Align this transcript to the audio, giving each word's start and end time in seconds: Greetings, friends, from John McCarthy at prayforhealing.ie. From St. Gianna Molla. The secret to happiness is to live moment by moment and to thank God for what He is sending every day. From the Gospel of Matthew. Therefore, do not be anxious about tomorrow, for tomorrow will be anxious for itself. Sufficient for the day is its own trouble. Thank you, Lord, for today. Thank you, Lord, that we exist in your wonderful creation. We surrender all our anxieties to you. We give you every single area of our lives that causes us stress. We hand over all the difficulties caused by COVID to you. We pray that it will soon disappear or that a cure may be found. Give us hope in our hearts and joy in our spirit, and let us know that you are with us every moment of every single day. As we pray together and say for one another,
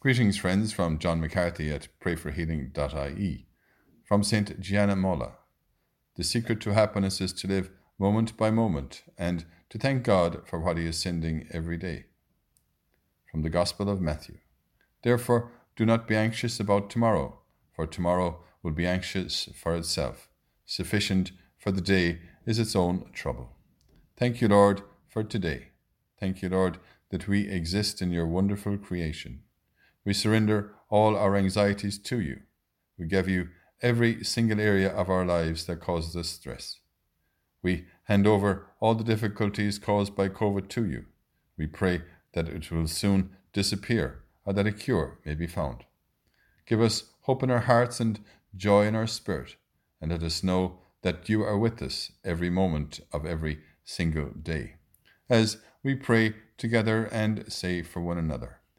Greetings, 0.00 0.36
friends, 0.36 0.72
from 0.72 1.00
John 1.00 1.20
McCarthy 1.20 1.72
at 1.72 1.88
prayforhealing.ie. 2.00 3.46
From 4.04 4.22
St. 4.22 4.60
Gianna 4.60 4.94
Molla. 4.94 5.32
The 6.14 6.22
secret 6.22 6.60
to 6.60 6.72
happiness 6.72 7.20
is 7.20 7.32
to 7.32 7.48
live 7.48 7.70
moment 7.98 8.36
by 8.36 8.52
moment 8.52 9.02
and 9.18 9.44
to 9.70 9.76
thank 9.76 10.04
God 10.04 10.42
for 10.46 10.60
what 10.60 10.76
He 10.76 10.86
is 10.86 11.02
sending 11.02 11.48
every 11.50 11.76
day. 11.76 12.04
From 13.28 13.42
the 13.42 13.50
Gospel 13.50 13.90
of 13.90 14.00
Matthew. 14.00 14.36
Therefore, 15.02 15.50
do 15.74 15.84
not 15.84 16.06
be 16.06 16.14
anxious 16.14 16.60
about 16.60 16.90
tomorrow, 16.90 17.40
for 17.74 17.84
tomorrow 17.84 18.38
will 18.62 18.70
be 18.70 18.86
anxious 18.86 19.48
for 19.56 19.74
itself. 19.74 20.28
Sufficient 20.64 21.32
for 21.58 21.72
the 21.72 21.80
day 21.80 22.20
is 22.46 22.60
its 22.60 22.76
own 22.76 23.10
trouble. 23.12 23.56
Thank 24.16 24.40
you, 24.40 24.46
Lord, 24.46 24.82
for 25.08 25.24
today. 25.24 25.70
Thank 26.20 26.40
you, 26.40 26.50
Lord, 26.50 26.78
that 27.10 27.26
we 27.26 27.48
exist 27.48 28.00
in 28.00 28.12
your 28.12 28.28
wonderful 28.28 28.78
creation. 28.78 29.42
We 30.04 30.12
surrender 30.12 30.74
all 30.88 31.16
our 31.16 31.36
anxieties 31.36 31.98
to 31.98 32.20
you. 32.20 32.40
We 32.98 33.06
give 33.06 33.28
you 33.28 33.48
every 33.82 34.24
single 34.24 34.60
area 34.60 34.90
of 34.90 35.08
our 35.08 35.24
lives 35.24 35.66
that 35.66 35.80
causes 35.80 36.16
us 36.16 36.28
stress. 36.28 36.80
We 37.62 37.86
hand 38.04 38.26
over 38.26 38.66
all 38.80 38.94
the 38.94 39.04
difficulties 39.04 39.78
caused 39.78 40.14
by 40.14 40.28
COVID 40.28 40.68
to 40.70 40.86
you. 40.86 41.04
We 41.56 41.66
pray 41.66 42.02
that 42.32 42.48
it 42.48 42.70
will 42.70 42.86
soon 42.86 43.30
disappear 43.52 44.22
or 44.44 44.52
that 44.52 44.66
a 44.66 44.72
cure 44.72 45.18
may 45.24 45.34
be 45.34 45.46
found. 45.46 45.84
Give 46.66 46.80
us 46.80 47.04
hope 47.22 47.42
in 47.42 47.50
our 47.50 47.60
hearts 47.60 48.00
and 48.00 48.20
joy 48.56 48.86
in 48.86 48.94
our 48.94 49.06
spirit, 49.06 49.56
and 50.00 50.10
let 50.10 50.22
us 50.22 50.42
know 50.42 50.78
that 51.02 51.28
you 51.28 51.42
are 51.42 51.58
with 51.58 51.82
us 51.82 52.12
every 52.24 52.50
moment 52.50 53.00
of 53.12 53.26
every 53.26 53.60
single 53.84 54.30
day. 54.30 54.74
As 55.28 55.58
we 55.82 55.94
pray 55.94 56.34
together 56.56 57.08
and 57.12 57.52
say 57.52 57.82
for 57.82 58.00
one 58.00 58.18
another, 58.18 58.57